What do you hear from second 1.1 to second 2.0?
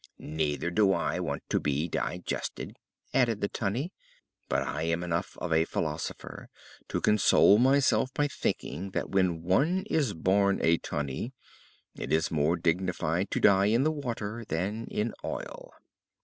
want to be